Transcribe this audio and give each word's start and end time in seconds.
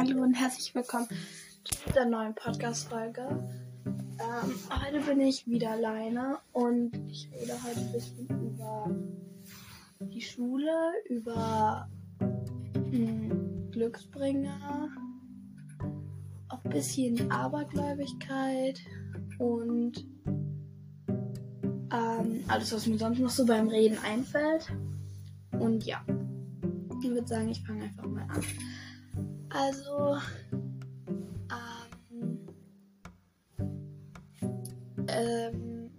Hallo 0.00 0.22
und 0.22 0.32
herzlich 0.32 0.74
willkommen 0.74 1.08
zu 1.62 1.92
der 1.92 2.06
neuen 2.06 2.34
Podcast-Folge. 2.34 3.20
Ähm, 3.84 4.54
heute 4.70 5.04
bin 5.04 5.20
ich 5.20 5.46
wieder 5.46 5.72
alleine 5.72 6.38
und 6.52 6.92
ich 7.06 7.28
rede 7.30 7.52
heute 7.62 7.80
ein 7.80 7.92
bisschen 7.92 8.26
über 8.26 8.96
die 10.00 10.22
Schule, 10.22 10.72
über 11.10 11.86
mh, 12.18 12.90
hm, 12.90 13.70
Glücksbringer, 13.72 14.88
auch 16.48 16.64
ein 16.64 16.70
bisschen 16.70 17.30
Abergläubigkeit 17.30 18.80
und 19.38 20.06
ähm, 21.92 22.44
alles, 22.48 22.72
was 22.72 22.86
mir 22.86 22.96
sonst 22.96 23.18
noch 23.18 23.28
so 23.28 23.44
beim 23.44 23.68
Reden 23.68 23.98
einfällt. 23.98 24.72
Und 25.58 25.84
ja, 25.84 26.02
ich 27.02 27.10
würde 27.10 27.28
sagen, 27.28 27.50
ich 27.50 27.62
fange 27.66 27.82
einfach 27.82 28.06
mal 28.06 28.22
an. 28.30 28.42
Also, 29.52 30.16
ähm, 31.50 32.38
ähm, 35.08 35.90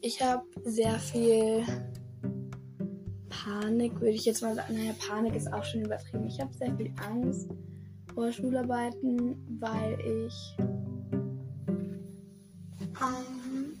ich 0.00 0.20
habe 0.22 0.44
sehr 0.64 0.98
viel 0.98 1.64
Panik, 3.28 3.94
würde 4.00 4.12
ich 4.12 4.24
jetzt 4.24 4.42
mal 4.42 4.54
sagen. 4.54 4.74
Naja, 4.74 4.92
Panik 5.06 5.36
ist 5.36 5.52
auch 5.52 5.64
schon 5.64 5.82
übertrieben. 5.82 6.26
Ich 6.26 6.40
habe 6.40 6.52
sehr 6.54 6.74
viel 6.76 6.92
Angst 7.06 7.50
vor 8.14 8.32
Schularbeiten, 8.32 9.36
weil 9.60 9.98
ich 10.00 10.56
ähm, 12.98 13.78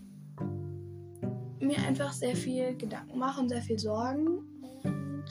mir 1.60 1.78
einfach 1.86 2.12
sehr 2.12 2.36
viel 2.36 2.76
Gedanken 2.76 3.18
mache 3.18 3.40
und 3.40 3.48
sehr 3.48 3.62
viel 3.62 3.78
Sorgen. 3.78 4.40
Und 4.82 5.24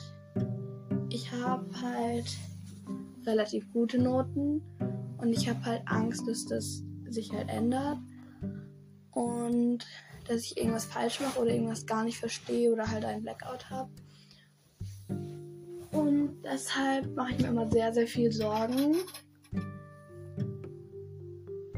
ich 1.10 1.30
habe 1.30 1.66
halt 1.80 2.26
relativ 3.26 3.70
gute 3.72 3.98
Noten. 3.98 4.62
Und 5.18 5.32
ich 5.32 5.48
habe 5.48 5.64
halt 5.64 5.82
Angst, 5.86 6.26
dass 6.28 6.44
das 6.46 6.82
sich 7.08 7.32
halt 7.32 7.48
ändert. 7.48 7.98
Und 9.12 9.86
dass 10.26 10.42
ich 10.42 10.56
irgendwas 10.56 10.84
falsch 10.84 11.20
mache 11.20 11.40
oder 11.40 11.50
irgendwas 11.50 11.86
gar 11.86 12.04
nicht 12.04 12.18
verstehe 12.18 12.72
oder 12.72 12.90
halt 12.90 13.04
einen 13.04 13.22
Blackout 13.22 13.70
habe. 13.70 13.90
Und 15.92 16.42
deshalb 16.42 17.14
mache 17.14 17.32
ich 17.32 17.38
mir 17.40 17.48
immer 17.48 17.70
sehr, 17.70 17.92
sehr 17.92 18.06
viel 18.06 18.32
Sorgen. 18.32 18.96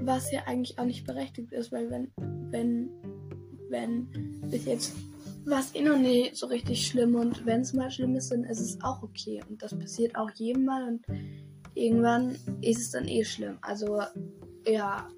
Was 0.00 0.30
ja 0.30 0.42
eigentlich 0.46 0.78
auch 0.78 0.84
nicht 0.84 1.06
berechtigt 1.06 1.52
ist, 1.52 1.72
weil 1.72 1.90
wenn, 1.90 2.12
wenn, 2.50 2.90
wenn 3.70 4.08
bis 4.50 4.66
jetzt 4.66 4.94
war 5.46 5.60
es 5.60 5.74
eh 5.74 5.82
noch 5.82 5.98
nie 5.98 6.30
so 6.32 6.46
richtig 6.46 6.86
schlimm 6.86 7.14
und 7.14 7.44
wenn 7.44 7.60
es 7.60 7.72
mal 7.72 7.90
schlimm 7.90 8.16
ist, 8.16 8.30
dann 8.30 8.44
ist 8.44 8.60
es 8.60 8.80
auch 8.82 9.02
okay. 9.02 9.42
Und 9.48 9.62
das 9.62 9.78
passiert 9.78 10.16
auch 10.16 10.30
jedem 10.30 10.64
Mal 10.64 10.88
und 10.88 11.04
irgendwann 11.74 12.36
ist 12.62 12.80
es 12.80 12.90
dann 12.90 13.06
eh 13.06 13.24
schlimm. 13.24 13.58
Also, 13.60 14.00
ja. 14.66 15.08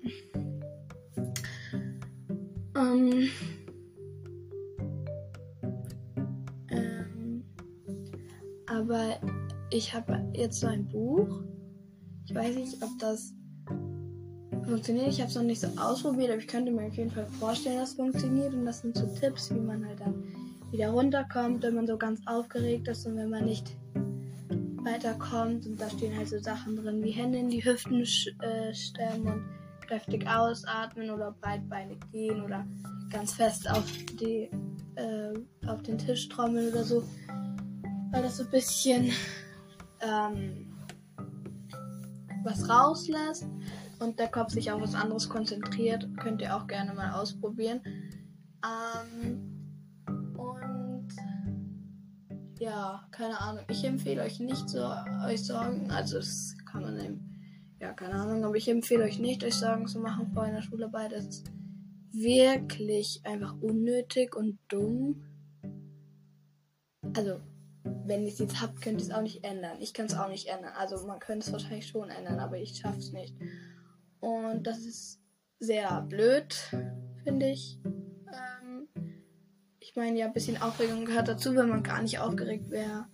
Ähm, 2.77 3.29
ähm, 6.71 7.45
aber 8.67 9.21
ich 9.71 9.95
habe 9.95 10.31
jetzt 10.35 10.61
so 10.61 10.67
ein 10.67 10.87
Buch. 10.89 11.43
Ich 12.27 12.35
weiß 12.35 12.57
nicht, 12.57 12.83
ob 12.83 12.91
das 12.99 13.33
funktioniert. 14.67 15.09
Ich 15.09 15.21
habe 15.21 15.29
es 15.29 15.35
noch 15.37 15.43
nicht 15.43 15.61
so 15.61 15.69
ausprobiert, 15.79 16.31
aber 16.31 16.39
ich 16.39 16.49
könnte 16.49 16.73
mir 16.73 16.87
auf 16.87 16.95
jeden 16.95 17.11
Fall 17.11 17.27
vorstellen, 17.39 17.79
dass 17.79 17.91
es 17.91 17.97
funktioniert. 17.97 18.53
Und 18.55 18.65
das 18.65 18.81
sind 18.81 18.97
so 18.97 19.07
Tipps, 19.07 19.51
wie 19.55 19.61
man 19.61 19.87
halt 19.87 20.01
dann 20.01 20.25
wieder 20.71 20.91
runterkommt, 20.91 21.63
wenn 21.63 21.75
man 21.75 21.87
so 21.87 21.97
ganz 21.97 22.21
aufgeregt 22.27 22.89
ist 22.89 23.07
und 23.07 23.17
wenn 23.17 23.31
man 23.31 23.45
nicht 23.45 23.77
weiterkommt. 24.83 25.67
Und 25.67 25.81
da 25.81 25.89
stehen 25.91 26.17
halt 26.17 26.29
so 26.29 26.39
Sachen 26.39 26.77
drin 26.77 27.03
wie 27.03 27.11
Hände 27.11 27.39
in 27.39 27.49
die 27.49 27.65
Hüften 27.65 28.03
äh, 28.03 28.75
stemmen 28.75 29.27
und 29.27 29.45
kräftig 29.87 30.27
ausatmen 30.29 31.11
oder 31.11 31.35
breitbeinig 31.41 31.99
gehen 32.11 32.43
oder 32.43 32.67
ganz 33.11 33.35
fest 33.35 33.71
auf, 33.71 33.85
die, 34.21 34.51
äh, 34.97 35.33
auf 35.67 35.83
den 35.83 35.99
Tisch 35.99 36.29
trommeln 36.29 36.73
oder 36.73 36.85
so. 36.85 37.03
Weil 38.11 38.23
das 38.23 38.39
so 38.39 38.45
ein 38.45 38.51
bisschen 38.51 39.13
ähm, 40.01 40.73
was 42.45 42.69
rauslässt 42.69 43.47
und 44.01 44.19
der 44.19 44.29
Kopf 44.29 44.51
sich 44.51 44.71
auf 44.71 44.81
was 44.81 44.95
anderes 44.95 45.29
konzentriert. 45.29 46.09
Könnt 46.19 46.43
ihr 46.43 46.57
auch 46.57 46.67
gerne 46.67 46.95
mal 46.95 47.13
ausprobieren. 47.13 47.81
Ähm, 48.65 50.37
und 50.37 51.09
ja, 52.59 53.07
keine 53.11 53.41
Ahnung. 53.41 53.65
Ich 53.71 53.85
empfehle 53.85 54.23
euch 54.23 54.41
nicht 54.41 54.69
so 54.69 54.91
euch 55.27 55.45
Sorgen. 55.45 55.91
Also 55.91 56.19
das 56.19 56.57
kann 56.71 56.83
man 56.83 56.97
nehmen. 56.97 57.27
Ja, 57.81 57.93
keine 57.93 58.15
Ahnung, 58.15 58.45
aber 58.45 58.57
ich 58.57 58.69
empfehle 58.69 59.05
euch 59.05 59.19
nicht, 59.19 59.45
euch 59.45 59.55
Sorgen 59.55 59.87
zu 59.87 60.01
machen 60.01 60.33
vor 60.33 60.45
einer 60.45 60.63
Schularbeit. 60.63 61.13
Das 61.13 61.27
ist 61.27 61.51
wirklich 62.13 63.21
einfach 63.25 63.55
unnötig 63.61 64.35
und 64.35 64.59
dumm. 64.69 65.23
Also, 67.15 67.41
wenn 68.07 68.23
ihr 68.23 68.29
es 68.29 68.39
jetzt 68.39 68.61
habt, 68.61 68.81
könnt 68.81 69.01
ihr 69.01 69.07
es 69.07 69.13
auch 69.13 69.23
nicht 69.23 69.45
ändern. 69.45 69.77
Ich 69.81 69.93
kann 69.93 70.07
es 70.07 70.15
auch 70.15 70.29
nicht 70.29 70.49
ändern. 70.49 70.73
Also 70.77 71.07
man 71.07 71.19
könnte 71.19 71.47
es 71.47 71.53
wahrscheinlich 71.53 71.87
schon 71.87 72.09
ändern, 72.09 72.41
aber 72.41 72.59
ich 72.59 72.77
schaffe 72.79 72.99
es 72.99 73.13
nicht. 73.13 73.35
Und 74.27 74.67
das 74.67 74.81
ist 74.81 75.21
sehr 75.61 76.03
blöd, 76.03 76.53
finde 77.23 77.49
ich. 77.49 77.79
Ähm, 77.85 78.89
ich 79.79 79.95
meine, 79.95 80.19
ja, 80.19 80.27
ein 80.27 80.33
bisschen 80.33 80.61
Aufregung 80.61 81.05
gehört 81.05 81.29
dazu, 81.29 81.55
wenn 81.55 81.69
man 81.69 81.85
gar 81.85 82.03
nicht 82.03 82.19
aufgeregt 82.19 82.69
wäre. 82.69 83.07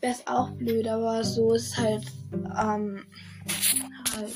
Wäre 0.00 0.12
es 0.12 0.26
auch 0.26 0.50
blöd, 0.50 0.88
aber 0.88 1.22
so 1.22 1.54
ist 1.54 1.78
halt, 1.78 2.04
ähm, 2.32 3.04
halt. 4.12 4.32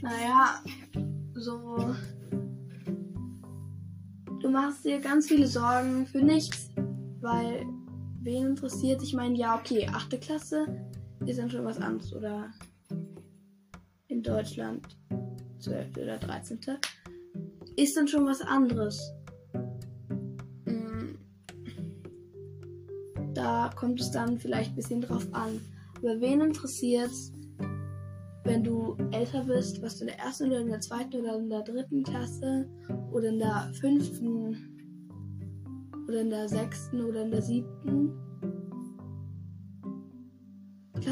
Naja, 0.00 0.64
so. 1.34 1.94
Du 4.40 4.48
machst 4.48 4.86
dir 4.86 5.00
ganz 5.02 5.28
viele 5.28 5.46
Sorgen 5.46 6.06
für 6.06 6.22
nichts, 6.22 6.70
weil 7.20 7.66
wen 8.22 8.46
interessiert? 8.46 9.02
Ich 9.02 9.12
meine, 9.12 9.36
ja, 9.36 9.54
okay, 9.54 9.86
achte 9.92 10.18
Klasse 10.18 10.66
ist 11.26 11.38
dann 11.38 11.50
schon 11.50 11.64
was 11.64 11.78
anderes. 11.78 12.12
Oder 12.14 12.50
in 14.08 14.22
Deutschland 14.22 14.86
12. 15.60 15.96
oder 15.96 16.18
13. 16.18 16.58
Ist 17.76 17.96
dann 17.96 18.08
schon 18.08 18.26
was 18.26 18.40
anderes. 18.42 19.12
Mm. 20.66 21.14
Da 23.34 23.70
kommt 23.74 24.00
es 24.00 24.10
dann 24.10 24.38
vielleicht 24.38 24.72
ein 24.72 24.76
bisschen 24.76 25.00
drauf 25.00 25.26
an. 25.32 25.60
Aber 25.98 26.20
wen 26.20 26.40
interessiert 26.40 27.10
es, 27.10 27.32
wenn 28.44 28.64
du 28.64 28.96
älter 29.12 29.44
bist, 29.44 29.80
was 29.82 29.98
du 29.98 30.04
in 30.04 30.08
der 30.08 30.18
ersten 30.18 30.48
oder 30.48 30.60
in 30.60 30.68
der 30.68 30.80
zweiten 30.80 31.20
oder 31.20 31.38
in 31.38 31.48
der 31.48 31.62
dritten 31.62 32.02
Klasse 32.02 32.68
oder 33.12 33.28
in 33.28 33.38
der 33.38 33.70
fünften 33.80 34.72
oder 36.08 36.20
in 36.20 36.30
der 36.30 36.48
sechsten 36.48 37.02
oder 37.02 37.22
in 37.22 37.30
der 37.30 37.42
siebten 37.42 38.12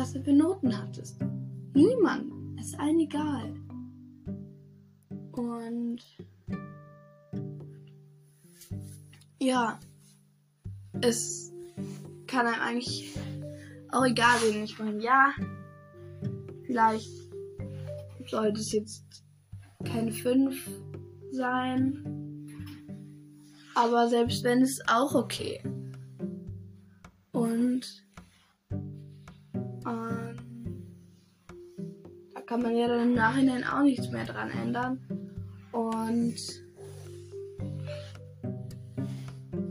Klasse 0.01 0.25
für 0.25 0.33
Noten 0.33 0.75
hattest. 0.75 1.21
Niemand. 1.75 2.33
Es 2.59 2.69
ist 2.69 2.81
allen 2.81 3.01
egal. 3.01 3.55
Und 5.33 5.99
ja, 9.39 9.79
es 11.03 11.53
kann 12.27 12.47
einem 12.47 12.63
eigentlich 12.63 13.15
auch 13.93 14.07
egal 14.07 14.39
sein. 14.39 14.65
Ich 14.65 14.79
meine, 14.79 15.03
ja, 15.03 15.35
vielleicht 16.65 17.11
sollte 18.27 18.59
es 18.59 18.73
jetzt 18.73 19.23
keine 19.85 20.13
5 20.13 20.67
sein. 21.31 22.47
Aber 23.75 24.09
selbst 24.09 24.45
wenn 24.45 24.63
es 24.63 24.81
auch 24.89 25.15
okay. 25.15 25.63
Und 27.33 28.10
kann 32.51 32.63
man 32.63 32.77
ja 32.77 32.89
dann 32.89 33.11
im 33.11 33.15
Nachhinein 33.15 33.63
auch 33.63 33.85
nichts 33.85 34.11
mehr 34.11 34.25
dran 34.25 34.51
ändern. 34.51 34.99
Und 35.71 36.35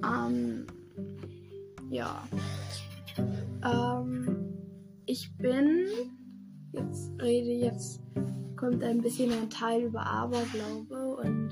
ähm, 0.01 0.65
ja. 1.89 2.23
Ähm, 3.65 4.53
ich 5.05 5.29
bin, 5.39 5.87
jetzt 6.71 7.21
rede 7.21 7.51
jetzt, 7.51 8.01
kommt 8.55 8.81
ein 8.81 9.01
bisschen 9.01 9.33
ein 9.33 9.49
Teil 9.49 9.81
über 9.81 10.05
Aberglaube 10.05 11.17
und 11.17 11.49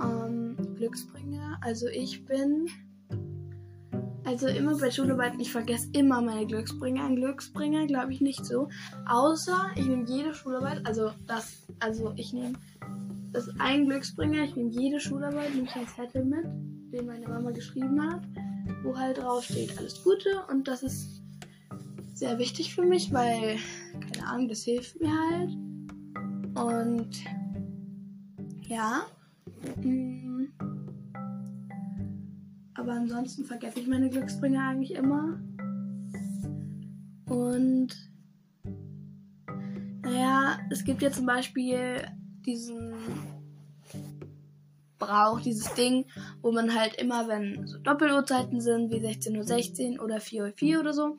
ähm, 0.00 0.56
Glücksbringer. 0.76 1.58
Also 1.62 1.88
ich 1.88 2.24
bin 2.26 2.68
also 4.24 4.46
immer 4.46 4.78
bei 4.78 4.90
Schularbeiten, 4.90 5.40
ich 5.40 5.50
vergesse 5.50 5.88
immer 5.92 6.20
meine 6.20 6.46
Glücksbringer. 6.46 7.04
Ein 7.04 7.16
Glücksbringer 7.16 7.86
glaube 7.86 8.12
ich 8.12 8.20
nicht 8.20 8.44
so. 8.44 8.68
Außer 9.06 9.70
ich 9.74 9.86
nehme 9.86 10.08
jede 10.08 10.34
Schularbeit, 10.34 10.86
also 10.86 11.10
das, 11.26 11.66
also 11.80 12.12
ich 12.16 12.32
nehme 12.32 12.52
das 13.32 13.48
ein 13.58 13.86
Glücksbringer, 13.86 14.44
ich 14.44 14.56
nehme 14.56 14.70
jede 14.70 15.00
Schularbeit, 15.00 15.54
nehme 15.54 15.66
ich 15.66 15.74
ein 15.74 15.88
Zettel 15.88 16.24
mit, 16.24 16.44
den 16.92 17.06
meine 17.06 17.26
Mama 17.26 17.50
geschrieben 17.50 18.00
hat. 18.02 18.22
wo 18.84 18.96
halt 18.96 19.18
drauf 19.18 19.44
steht 19.44 19.76
alles 19.78 20.02
Gute 20.04 20.28
und 20.50 20.68
das 20.68 20.82
ist 20.82 21.22
sehr 22.14 22.38
wichtig 22.38 22.74
für 22.74 22.82
mich, 22.82 23.12
weil, 23.12 23.56
keine 23.92 24.26
Ahnung, 24.28 24.48
das 24.48 24.62
hilft 24.62 25.00
mir 25.00 25.12
halt. 25.12 25.50
Und 26.54 27.24
ja. 28.68 29.06
Mm, 29.82 30.31
aber 32.82 32.94
ansonsten 32.94 33.44
vergesse 33.44 33.78
ich 33.78 33.86
meine 33.86 34.10
Glücksbringer 34.10 34.68
eigentlich 34.70 34.94
immer. 34.94 35.38
Und 37.26 37.90
naja, 40.02 40.58
es 40.68 40.82
gibt 40.82 41.00
ja 41.00 41.12
zum 41.12 41.24
Beispiel 41.24 42.08
diesen 42.44 42.92
Brauch, 44.98 45.40
dieses 45.40 45.72
Ding, 45.74 46.06
wo 46.42 46.50
man 46.50 46.74
halt 46.74 46.96
immer, 46.96 47.28
wenn 47.28 47.68
so 47.68 47.78
Doppeluhrzeiten 47.78 48.60
sind, 48.60 48.90
wie 48.90 48.96
16.16 48.96 49.98
Uhr 49.98 50.04
oder 50.04 50.16
4.04 50.16 50.74
Uhr 50.74 50.80
oder 50.80 50.92
so, 50.92 51.16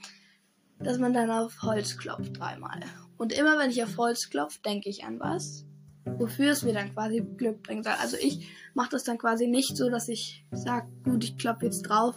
dass 0.80 1.00
man 1.00 1.13
dann 1.13 1.31
auf 1.31 1.62
Holz 1.62 1.98
klopft 1.98 2.38
dreimal. 2.38 2.81
Und 3.15 3.31
immer 3.31 3.57
wenn 3.57 3.69
ich 3.69 3.81
auf 3.81 3.95
Holz 3.95 4.30
klopfe, 4.30 4.60
denke 4.65 4.89
ich 4.89 5.06
an 5.06 5.21
was, 5.21 5.65
wofür 6.05 6.51
es 6.51 6.63
mir 6.63 6.73
dann 6.73 6.94
quasi 6.94 7.21
Glück 7.38 7.63
bringen 7.63 7.83
soll. 7.83 7.94
Also 8.01 8.17
ich 8.21 8.50
mache 8.73 8.89
das 8.91 9.03
dann 9.03 9.17
quasi 9.17 9.47
nicht 9.47 9.77
so, 9.77 9.89
dass 9.89 10.09
ich 10.09 10.45
sage, 10.51 10.88
gut, 11.03 11.23
ich 11.23 11.38
klopfe 11.38 11.65
jetzt 11.65 11.83
drauf, 11.83 12.15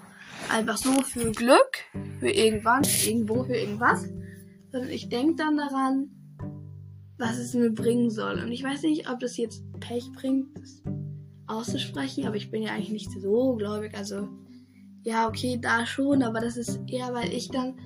einfach 0.50 0.77
so 0.77 1.03
für 1.03 1.33
Glück, 1.33 1.85
für 2.21 2.31
irgendwann, 2.31 2.83
irgendwo, 2.85 3.44
für 3.44 3.56
irgendwas, 3.56 4.09
sondern 4.73 4.91
ich 4.91 5.09
denke 5.09 5.37
dann 5.37 5.56
daran, 5.56 6.11
was 7.19 7.38
es 7.38 7.55
mir 7.55 7.71
bringen 7.71 8.11
soll. 8.11 8.43
Und 8.43 8.53
ich 8.53 8.62
weiß 8.62 8.83
nicht, 8.83 9.09
ob 9.11 9.21
das 9.21 9.37
jetzt 9.37 9.65
Pech 9.81 10.11
bringt, 10.12 10.59
das 10.59 10.83
auszusprechen, 11.47 12.27
aber 12.27 12.37
ich 12.37 12.50
bin 12.50 12.62
ja 12.62 12.73
eigentlich 12.73 12.91
nicht 12.91 13.11
so 13.11 13.55
gläubig. 13.55 13.97
Also, 13.97 14.29
ja, 15.03 15.29
okay, 15.29 15.59
da 15.61 15.87
schon, 15.87 16.23
aber 16.23 16.41
das 16.41 16.56
ist 16.56 16.81
eher, 16.88 17.15
weil 17.15 17.33
ich 17.33 17.49
dann. 17.49 17.77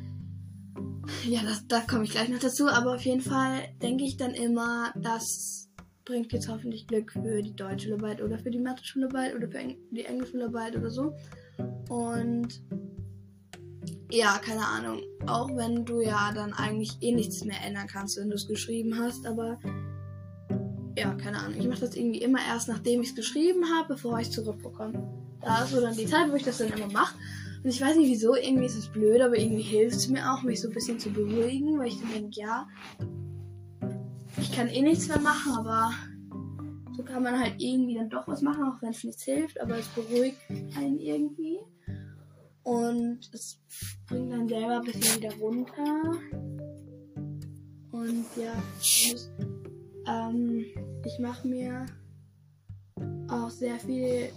Ja, 1.26 1.42
das, 1.42 1.66
da 1.66 1.80
komme 1.80 2.04
ich 2.04 2.10
gleich 2.10 2.28
noch 2.28 2.38
dazu, 2.38 2.68
aber 2.68 2.94
auf 2.94 3.02
jeden 3.02 3.20
Fall 3.20 3.60
denke 3.82 4.04
ich 4.04 4.16
dann 4.16 4.32
immer, 4.32 4.92
das 4.96 5.69
bringt 6.10 6.32
jetzt 6.32 6.48
hoffentlich 6.48 6.88
Glück 6.88 7.12
für 7.12 7.40
die 7.40 7.54
deutsche 7.54 7.86
Schularbeit 7.86 8.20
oder 8.20 8.36
für 8.36 8.50
die 8.50 8.58
Mathe-Schularbeit 8.58 9.36
oder 9.36 9.48
für 9.48 9.58
die 9.92 10.04
Englisch-Schularbeit 10.04 10.76
oder 10.76 10.90
so. 10.90 11.14
Und 11.88 12.48
ja, 14.10 14.38
keine 14.38 14.66
Ahnung. 14.66 15.02
Auch 15.28 15.56
wenn 15.56 15.84
du 15.84 16.00
ja 16.00 16.32
dann 16.34 16.52
eigentlich 16.52 16.96
eh 17.00 17.12
nichts 17.12 17.44
mehr 17.44 17.64
ändern 17.64 17.86
kannst, 17.86 18.18
wenn 18.18 18.28
du 18.28 18.34
es 18.34 18.48
geschrieben 18.48 18.98
hast. 18.98 19.24
Aber 19.24 19.60
ja, 20.98 21.14
keine 21.14 21.38
Ahnung. 21.38 21.60
Ich 21.60 21.68
mache 21.68 21.80
das 21.80 21.94
irgendwie 21.94 22.22
immer 22.22 22.40
erst, 22.44 22.66
nachdem 22.66 23.02
ich 23.02 23.10
es 23.10 23.14
geschrieben 23.14 23.64
habe, 23.76 23.94
bevor 23.94 24.18
ich 24.18 24.32
zurückbekomme. 24.32 25.08
Da 25.42 25.62
ist 25.62 25.70
so 25.70 25.80
dann 25.80 25.96
die 25.96 26.06
Zeit, 26.06 26.28
wo 26.28 26.34
ich 26.34 26.42
das 26.42 26.58
dann 26.58 26.72
immer 26.72 26.92
mache. 26.92 27.16
Und 27.62 27.70
ich 27.70 27.80
weiß 27.80 27.96
nicht 27.96 28.10
wieso, 28.10 28.34
irgendwie 28.34 28.66
ist 28.66 28.76
es 28.76 28.88
blöd, 28.88 29.20
aber 29.20 29.38
irgendwie 29.38 29.62
hilft 29.62 29.96
es 29.96 30.08
mir 30.08 30.32
auch, 30.32 30.42
mich 30.42 30.60
so 30.60 30.68
ein 30.68 30.74
bisschen 30.74 30.98
zu 30.98 31.10
beruhigen, 31.10 31.78
weil 31.78 31.88
ich 31.88 32.00
dann 32.00 32.12
denke, 32.12 32.40
ja, 32.40 32.66
ich 34.50 34.56
kann 34.56 34.68
eh 34.68 34.82
nichts 34.82 35.06
mehr 35.06 35.20
machen, 35.20 35.52
aber 35.52 35.92
so 36.96 37.04
kann 37.04 37.22
man 37.22 37.38
halt 37.38 37.54
irgendwie 37.58 37.94
dann 37.94 38.10
doch 38.10 38.26
was 38.26 38.42
machen, 38.42 38.64
auch 38.64 38.82
wenn 38.82 38.90
es 38.90 39.04
nichts 39.04 39.22
hilft, 39.22 39.60
aber 39.60 39.78
es 39.78 39.86
beruhigt 39.88 40.40
einen 40.76 40.98
irgendwie. 40.98 41.58
Und 42.64 43.20
es 43.32 43.60
bringt 44.08 44.32
dann 44.32 44.48
selber 44.48 44.80
ein 44.80 44.84
bisschen 44.84 45.22
wieder 45.22 45.34
runter. 45.36 46.18
Und 47.92 48.24
ja, 48.36 48.52
ich, 48.80 49.14
ähm, 50.08 50.64
ich 51.04 51.18
mache 51.20 51.46
mir 51.46 51.86
auch 53.28 53.50
sehr 53.50 53.78
viel 53.78 54.30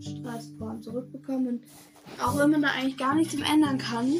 Stress 0.00 0.54
vor 0.56 0.80
zurückbekommen. 0.80 1.48
Und 1.48 1.64
auch 2.22 2.38
wenn 2.38 2.50
man 2.50 2.62
da 2.62 2.68
eigentlich 2.68 2.98
gar 2.98 3.16
nichts 3.16 3.34
ändern 3.34 3.78
kann, 3.78 4.12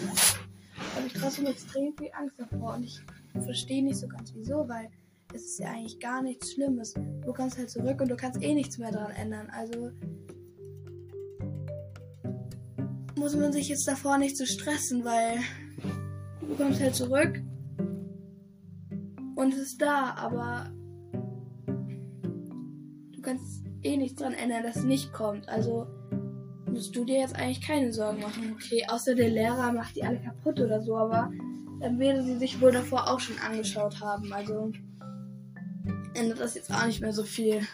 habe 0.97 1.07
ich 1.07 1.13
trotzdem 1.13 1.47
extrem 1.47 1.97
viel 1.97 2.11
Angst 2.19 2.35
davor. 2.37 2.75
Und 2.75 2.85
ich 2.85 3.01
verstehe 3.45 3.85
nicht 3.85 3.99
so 3.99 4.09
ganz 4.09 4.35
wieso, 4.35 4.69
weil 4.69 4.91
es 5.35 5.45
ist 5.47 5.59
ja 5.59 5.71
eigentlich 5.71 5.99
gar 5.99 6.23
nichts 6.23 6.53
Schlimmes. 6.53 6.95
Du 6.95 7.33
kannst 7.33 7.59
halt 7.59 7.69
zurück 7.69 8.01
und 8.01 8.09
du 8.09 8.17
kannst 8.17 8.41
eh 8.43 8.55
nichts 8.55 8.79
mehr 8.79 8.93
daran 8.93 9.11
ändern. 9.11 9.51
Also 9.51 9.91
muss 13.17 13.35
man 13.35 13.53
sich 13.53 13.69
jetzt 13.69 13.89
davor 13.89 14.19
nicht 14.19 14.37
so 14.37 14.47
stressen, 14.47 15.05
weil 15.05 15.39
du 16.41 16.55
kommst 16.57 16.81
halt 16.81 16.95
zurück 16.95 17.43
und 19.35 19.53
es 19.53 19.59
ist 19.59 19.83
da, 19.83 20.15
aber 20.17 20.71
du 21.67 23.21
kannst 23.21 23.65
eh 23.83 23.97
nichts 23.97 24.21
dran 24.21 24.35
ändern, 24.35 24.63
dass 24.63 24.77
es 24.77 24.85
nicht 24.85 25.13
kommt. 25.13 25.49
Also 25.49 25.87
musst 26.71 26.95
du 26.95 27.05
dir 27.05 27.19
jetzt 27.19 27.35
eigentlich 27.35 27.61
keine 27.61 27.93
Sorgen 27.93 28.21
machen. 28.21 28.53
Okay, 28.55 28.85
außer 28.89 29.15
der 29.15 29.31
Lehrer 29.31 29.73
macht 29.73 29.97
die 29.97 30.05
alle 30.05 30.21
kaputt 30.21 30.61
oder 30.61 30.81
so, 30.81 30.97
aber 30.97 31.33
dann 31.81 31.99
werden 31.99 32.25
sie 32.25 32.39
sich 32.39 32.61
wohl 32.61 32.73
davor 32.73 33.11
auch 33.11 33.21
schon 33.21 33.39
angeschaut 33.39 34.01
haben. 34.01 34.33
Also 34.33 34.71
ändert 36.15 36.41
das 36.41 36.55
jetzt 36.55 36.73
auch 36.73 36.87
nicht 36.87 37.01
mehr 37.01 37.13
so 37.13 37.25
viel. 37.25 37.67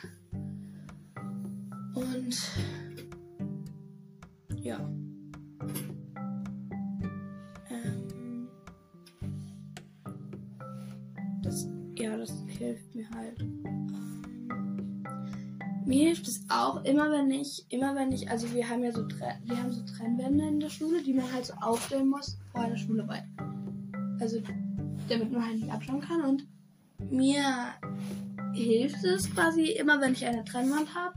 Und 1.95 2.37
ja. 4.63 4.81
hilft 12.61 12.95
mir 12.95 13.11
halt. 13.11 13.41
Ähm, 13.41 15.03
mir 15.87 16.07
hilft 16.09 16.29
es 16.29 16.45
auch 16.49 16.85
immer, 16.85 17.11
wenn 17.11 17.31
ich, 17.31 17.65
immer 17.71 17.97
wenn 17.97 18.13
ich, 18.13 18.31
also 18.31 18.53
wir 18.53 18.69
haben 18.69 18.85
ja 18.85 18.93
so, 18.93 19.09
wir 19.09 19.57
haben 19.57 19.73
so 19.73 19.83
Trennwände 19.83 20.47
in 20.47 20.61
der 20.61 20.69
Schule, 20.69 21.03
die 21.03 21.15
man 21.15 21.33
halt 21.33 21.47
so 21.47 21.55
aufstellen 21.55 22.09
muss 22.09 22.39
vor 22.53 22.61
einer 22.61 22.77
Schularbeit. 22.77 23.25
Also, 24.21 24.41
damit 25.09 25.33
man 25.33 25.45
halt 25.45 25.57
nicht 25.57 25.73
abschauen 25.73 26.01
kann. 26.01 26.23
Und 26.23 26.47
mir 27.11 27.43
hilft 28.55 29.05
es 29.05 29.33
quasi 29.33 29.73
immer, 29.73 30.01
wenn 30.01 30.13
ich 30.13 30.27
eine 30.27 30.45
Trennwand 30.45 30.95
habe, 30.95 31.15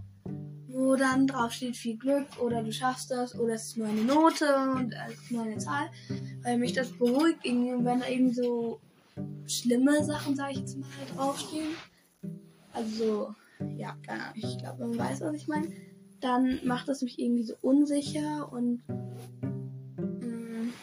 wo 0.67 0.95
dann 0.95 1.27
drauf 1.27 1.51
steht 1.51 1.77
viel 1.77 1.97
Glück 1.97 2.25
oder 2.39 2.63
du 2.63 2.71
schaffst 2.71 3.11
das 3.11 3.37
oder 3.39 3.53
es 3.53 3.67
ist 3.67 3.77
nur 3.77 3.87
eine 3.87 4.03
Note 4.03 4.45
und 4.75 4.93
es 5.07 5.21
ist 5.21 5.31
nur 5.31 5.43
eine 5.43 5.57
Zahl, 5.57 5.89
weil 6.41 6.57
mich 6.57 6.73
das 6.73 6.91
beruhigt 6.91 7.43
wenn 7.43 7.99
da 7.99 8.07
irgendwie 8.07 8.33
so 8.33 8.79
schlimme 9.47 10.03
Sachen, 10.03 10.35
sage 10.35 10.53
ich 10.53 10.59
jetzt 10.59 10.77
mal, 10.77 10.87
draufstehen. 11.15 11.75
Also, 12.73 13.35
ja, 13.77 13.95
ich 14.33 14.57
glaube, 14.57 14.87
man 14.87 14.97
weiß, 14.97 15.21
was 15.21 15.35
ich 15.35 15.47
meine. 15.47 15.67
Dann 16.21 16.59
macht 16.63 16.87
das 16.87 17.01
mich 17.01 17.19
irgendwie 17.19 17.43
so 17.43 17.53
unsicher 17.61 18.51
und 18.51 18.81
mh, 18.87 20.25
mm, 20.25 20.73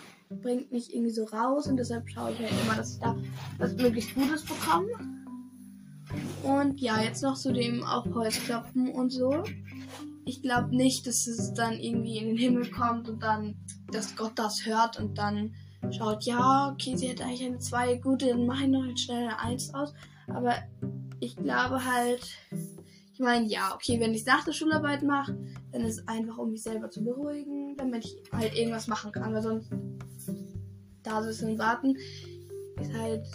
bringt 0.43 0.71
mich 0.71 0.95
irgendwie 0.95 1.11
so 1.11 1.25
raus 1.25 1.67
und 1.67 1.79
deshalb 1.79 2.09
schaue 2.09 2.33
ich 2.33 2.39
halt 2.39 2.53
immer, 2.65 2.77
dass 2.77 2.95
ich 2.95 3.01
da 3.01 3.17
was 3.59 3.75
möglichst 3.75 4.15
Gutes 4.15 4.45
bekomme. 4.45 5.20
Und 6.43 6.81
ja, 6.81 7.01
jetzt 7.03 7.23
noch 7.23 7.37
zu 7.37 7.53
dem 7.53 7.85
auf 7.85 8.07
Holz 8.15 8.43
klopfen 8.45 8.91
und 8.91 9.11
so. 9.11 9.43
Ich 10.25 10.43
glaube 10.43 10.75
nicht, 10.75 11.07
dass 11.07 11.27
es 11.27 11.53
dann 11.55 11.75
irgendwie 11.75 12.19
in 12.19 12.29
den 12.29 12.37
Himmel 12.37 12.71
kommt 12.71 13.09
und 13.09 13.23
dann, 13.23 13.57
dass 13.93 14.17
Gott 14.17 14.33
das 14.37 14.65
hört 14.65 14.99
und 14.99 15.19
dann 15.19 15.55
schaut, 15.91 16.25
ja, 16.25 16.71
okay, 16.73 16.97
sie 16.97 17.11
hat 17.11 17.21
eigentlich 17.21 17.45
eine 17.45 17.59
2, 17.59 17.97
gut, 17.97 18.23
dann 18.23 18.47
mache 18.47 18.65
ich 18.65 18.71
noch 18.71 18.85
schnell 18.97 19.29
eine 19.29 19.39
1 19.39 19.75
aus. 19.75 19.93
Aber 20.29 20.55
ich 21.21 21.37
glaube 21.37 21.85
halt, 21.85 22.21
ich 23.13 23.19
meine, 23.19 23.47
ja, 23.47 23.75
okay, 23.75 23.99
wenn 24.01 24.15
ich 24.15 24.25
nach 24.25 24.45
der 24.45 24.53
Schularbeit 24.53 25.03
mache, 25.03 25.37
dann 25.73 25.83
ist 25.83 25.99
es 25.99 26.09
einfach, 26.09 26.39
um 26.39 26.53
mich 26.53 26.63
selber 26.63 26.91
zu 26.91 27.03
beruhigen, 27.03 27.77
damit 27.77 28.05
ich 28.05 28.17
halt 28.33 28.55
irgendwas 28.55 28.87
machen 28.87 29.13
kann, 29.13 29.35
weil 29.35 29.43
sonst 29.43 29.71
da 31.03 31.23
sitzen 31.23 31.53
und 31.53 31.59
warten 31.59 31.97
ist 32.81 32.95
halt, 32.95 33.27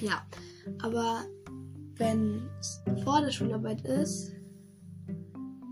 ja. 0.00 0.22
Aber 0.82 1.24
wenn 1.96 2.48
es 2.60 2.82
vor 3.04 3.20
der 3.20 3.30
Schularbeit 3.30 3.82
ist, 3.82 4.32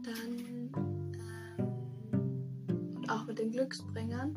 dann 0.05 0.39
ähm, 0.39 0.71
und 2.97 3.11
auch 3.11 3.27
mit 3.27 3.39
den 3.39 3.51
Glücksbringern, 3.51 4.35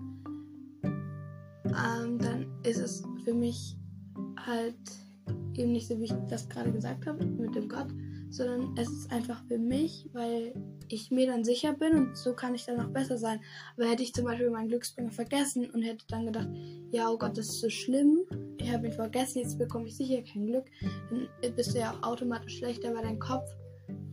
ähm, 0.83 2.17
dann 2.19 2.47
ist 2.63 2.79
es 2.79 3.03
für 3.23 3.33
mich 3.33 3.77
halt 4.45 4.75
eben 5.55 5.71
nicht 5.71 5.87
so, 5.87 5.99
wie 5.99 6.05
ich 6.05 6.13
das 6.29 6.47
gerade 6.49 6.71
gesagt 6.71 7.05
habe 7.05 7.25
mit 7.25 7.55
dem 7.55 7.67
Gott, 7.67 7.87
sondern 8.29 8.75
es 8.77 8.89
ist 8.89 9.11
einfach 9.11 9.43
für 9.45 9.57
mich, 9.57 10.09
weil 10.13 10.53
ich 10.87 11.11
mir 11.11 11.27
dann 11.27 11.43
sicher 11.43 11.73
bin 11.73 11.95
und 11.95 12.17
so 12.17 12.33
kann 12.33 12.55
ich 12.55 12.65
dann 12.65 12.79
auch 12.79 12.89
besser 12.89 13.17
sein. 13.17 13.39
Aber 13.75 13.89
hätte 13.89 14.03
ich 14.03 14.13
zum 14.13 14.25
Beispiel 14.25 14.49
meinen 14.49 14.69
Glücksbringer 14.69 15.11
vergessen 15.11 15.69
und 15.69 15.81
hätte 15.81 16.05
dann 16.07 16.25
gedacht, 16.25 16.49
ja, 16.91 17.09
oh 17.09 17.17
Gott, 17.17 17.37
das 17.37 17.49
ist 17.49 17.59
so 17.59 17.69
schlimm, 17.69 18.19
ich 18.61 18.71
habe 18.71 18.87
ihn 18.87 18.93
vergessen, 18.93 19.39
jetzt 19.39 19.57
bekomme 19.57 19.87
ich 19.87 19.95
sicher 19.95 20.21
kein 20.21 20.47
Glück, 20.47 20.65
dann 21.41 21.55
bist 21.55 21.73
du 21.73 21.79
ja 21.79 21.97
automatisch 22.01 22.57
schlechter, 22.57 22.93
weil 22.93 23.03
dein 23.03 23.19
Kopf 23.19 23.49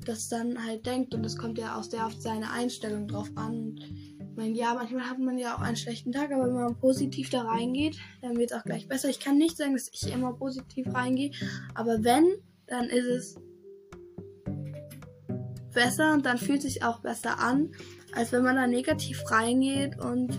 das 0.05 0.29
dann 0.29 0.65
halt 0.65 0.87
denkt 0.87 1.15
und 1.15 1.23
das 1.23 1.37
kommt 1.37 1.59
ja 1.59 1.79
auch 1.79 1.83
sehr 1.83 2.07
auf 2.07 2.15
seine 2.19 2.51
Einstellung 2.51 3.07
drauf 3.09 3.31
an. 3.37 3.55
Und 3.55 4.37
meine, 4.39 4.55
ja, 4.55 4.73
manchmal 4.73 5.11
hat 5.11 5.19
man 5.19 5.37
ja 5.37 5.57
auch 5.57 5.61
einen 5.61 5.77
schlechten 5.77 6.13
Tag, 6.13 6.33
aber 6.33 6.47
wenn 6.47 6.55
man 6.55 6.79
positiv 6.79 7.29
da 7.29 7.43
reingeht, 7.43 7.99
dann 8.23 8.37
wird 8.37 8.53
es 8.53 8.57
auch 8.57 8.65
gleich 8.65 8.89
besser. 8.89 9.09
Ich 9.09 9.21
kann 9.21 9.37
nicht 9.37 9.57
sagen, 9.57 9.75
dass 9.75 9.91
ich 9.93 10.13
immer 10.13 10.33
positiv 10.33 10.87
reingehe, 10.95 11.33
aber 11.75 12.03
wenn, 12.05 12.27
dann 12.67 12.85
ist 12.87 13.07
es 13.07 13.35
besser 15.75 16.15
und 16.15 16.25
dann 16.25 16.39
fühlt 16.39 16.63
sich 16.63 16.83
auch 16.85 17.01
besser 17.01 17.41
an, 17.41 17.73
als 18.13 18.33
wenn 18.33 18.43
man 18.43 18.57
da 18.57 18.67
negativ 18.67 19.23
reingeht 19.31 19.99
und 19.99 20.39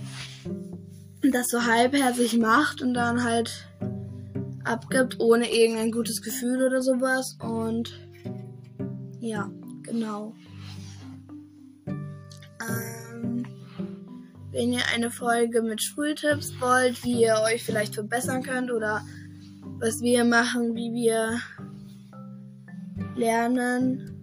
das 1.22 1.48
so 1.50 1.66
halbherzig 1.66 2.38
macht 2.38 2.82
und 2.82 2.94
dann 2.94 3.24
halt 3.24 3.70
abgibt, 4.70 5.20
ohne 5.20 5.52
irgendein 5.52 5.92
gutes 5.92 6.22
Gefühl 6.22 6.62
oder 6.62 6.82
sowas. 6.82 7.38
Und 7.42 8.00
ja, 9.20 9.52
genau. 9.82 10.36
Ähm, 11.88 13.46
wenn 14.52 14.72
ihr 14.72 14.84
eine 14.94 15.10
Folge 15.10 15.62
mit 15.62 15.82
Schultipps 15.82 16.54
wollt, 16.60 17.04
wie 17.04 17.24
ihr 17.24 17.36
euch 17.46 17.64
vielleicht 17.64 17.96
verbessern 17.96 18.44
könnt 18.44 18.72
oder 18.72 19.02
was 19.80 20.02
wir 20.02 20.24
machen, 20.24 20.76
wie 20.76 20.94
wir 20.94 21.40
lernen. 23.16 24.16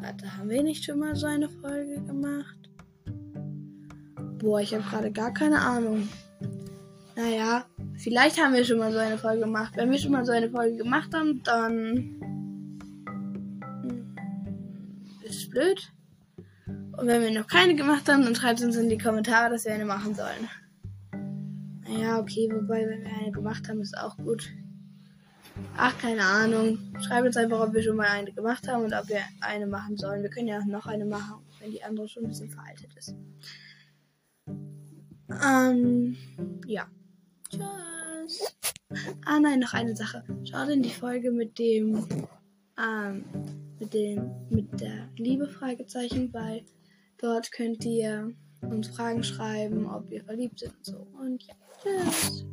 Warte, 0.00 0.36
haben 0.36 0.48
wir 0.48 0.62
nicht 0.62 0.84
schon 0.84 0.98
mal 0.98 1.14
so 1.14 1.26
eine 1.26 1.48
Folge 1.48 2.00
gemacht? 2.02 2.56
Boah, 4.38 4.60
ich 4.60 4.72
habe 4.74 4.84
gerade 4.84 5.12
gar 5.12 5.34
keine 5.34 5.60
Ahnung. 5.60 6.08
Naja, 7.16 7.66
vielleicht 8.00 8.40
haben 8.40 8.54
wir 8.54 8.64
schon 8.64 8.78
mal 8.78 8.92
so 8.92 8.98
eine 8.98 9.18
Folge 9.18 9.40
gemacht. 9.40 9.72
Wenn 9.76 9.90
wir 9.90 9.98
schon 9.98 10.12
mal 10.12 10.24
so 10.24 10.32
eine 10.32 10.50
Folge 10.50 10.76
gemacht 10.76 11.14
haben, 11.14 11.42
dann 11.44 12.16
hm, 13.82 14.16
ist 15.22 15.36
es 15.36 15.50
blöd. 15.50 15.92
Und 16.66 17.06
wenn 17.06 17.22
wir 17.22 17.30
noch 17.30 17.46
keine 17.46 17.74
gemacht 17.76 18.08
haben, 18.08 18.24
dann 18.24 18.34
schreibt 18.34 18.60
uns 18.62 18.76
in 18.76 18.88
die 18.88 18.98
Kommentare, 18.98 19.50
dass 19.50 19.64
wir 19.64 19.72
eine 19.72 19.84
machen 19.84 20.14
sollen. 20.14 20.48
Naja, 21.88 22.18
okay, 22.18 22.48
wobei, 22.52 22.86
wenn 22.86 23.02
wir 23.02 23.10
eine 23.20 23.32
gemacht 23.32 23.68
haben, 23.68 23.80
ist 23.80 23.96
auch 23.96 24.16
gut. 24.16 24.50
Ach, 25.76 25.96
keine 25.98 26.22
Ahnung. 26.22 26.78
Schreibt 27.00 27.26
uns 27.26 27.36
einfach, 27.36 27.60
ob 27.60 27.74
wir 27.74 27.82
schon 27.82 27.96
mal 27.96 28.06
eine 28.06 28.32
gemacht 28.32 28.68
haben 28.68 28.84
und 28.84 28.92
ob 28.92 29.08
wir 29.08 29.20
eine 29.40 29.66
machen 29.66 29.96
sollen. 29.96 30.22
Wir 30.22 30.30
können 30.30 30.48
ja 30.48 30.64
noch 30.64 30.86
eine 30.86 31.04
machen, 31.04 31.42
wenn 31.58 31.70
die 31.70 31.82
andere 31.82 32.08
schon 32.08 32.24
ein 32.24 32.28
bisschen 32.28 32.50
veraltet 32.50 32.94
ist. 32.96 33.14
Ähm, 35.42 36.16
ja. 36.66 36.86
Tschüss. 37.50 37.79
Ah 39.24 39.38
nein, 39.38 39.60
noch 39.60 39.74
eine 39.74 39.94
Sache. 39.94 40.24
Schaut 40.44 40.68
in 40.68 40.82
die 40.82 40.90
Folge 40.90 41.30
mit 41.30 41.58
dem, 41.58 42.06
ähm, 42.78 43.24
mit 43.78 43.94
dem, 43.94 44.30
mit 44.50 44.80
der 44.80 45.08
Liebe 45.16 45.48
Fragezeichen, 45.48 46.32
weil 46.32 46.64
dort 47.18 47.52
könnt 47.52 47.84
ihr 47.84 48.32
uns 48.62 48.88
Fragen 48.88 49.22
schreiben, 49.22 49.86
ob 49.86 50.10
wir 50.10 50.24
verliebt 50.24 50.58
sind 50.58 50.74
und 50.76 50.84
so. 50.84 51.06
Und 51.20 51.42
ja, 51.44 51.54
tschüss. 51.82 52.44